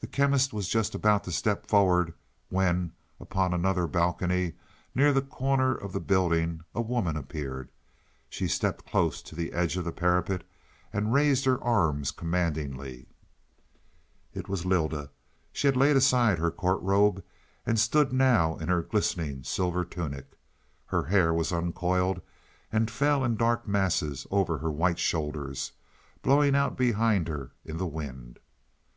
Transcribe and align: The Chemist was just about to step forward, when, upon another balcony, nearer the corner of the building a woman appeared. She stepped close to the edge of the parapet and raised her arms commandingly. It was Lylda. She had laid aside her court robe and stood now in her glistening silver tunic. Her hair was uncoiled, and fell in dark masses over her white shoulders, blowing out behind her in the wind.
The 0.00 0.08
Chemist 0.08 0.52
was 0.52 0.68
just 0.68 0.92
about 0.92 1.22
to 1.22 1.30
step 1.30 1.68
forward, 1.68 2.14
when, 2.48 2.90
upon 3.20 3.54
another 3.54 3.86
balcony, 3.86 4.54
nearer 4.92 5.12
the 5.12 5.22
corner 5.22 5.72
of 5.72 5.92
the 5.92 6.00
building 6.00 6.62
a 6.74 6.80
woman 6.82 7.16
appeared. 7.16 7.68
She 8.28 8.48
stepped 8.48 8.84
close 8.84 9.22
to 9.22 9.36
the 9.36 9.52
edge 9.52 9.76
of 9.76 9.84
the 9.84 9.92
parapet 9.92 10.42
and 10.92 11.12
raised 11.12 11.44
her 11.44 11.62
arms 11.62 12.10
commandingly. 12.10 13.06
It 14.34 14.48
was 14.48 14.66
Lylda. 14.66 15.10
She 15.52 15.68
had 15.68 15.76
laid 15.76 15.94
aside 15.94 16.40
her 16.40 16.50
court 16.50 16.82
robe 16.82 17.22
and 17.64 17.78
stood 17.78 18.12
now 18.12 18.56
in 18.56 18.68
her 18.68 18.82
glistening 18.82 19.44
silver 19.44 19.84
tunic. 19.84 20.32
Her 20.86 21.04
hair 21.04 21.32
was 21.32 21.52
uncoiled, 21.52 22.20
and 22.72 22.90
fell 22.90 23.22
in 23.22 23.36
dark 23.36 23.68
masses 23.68 24.26
over 24.28 24.58
her 24.58 24.72
white 24.72 24.98
shoulders, 24.98 25.70
blowing 26.20 26.56
out 26.56 26.76
behind 26.76 27.28
her 27.28 27.52
in 27.64 27.76
the 27.76 27.86
wind. 27.86 28.40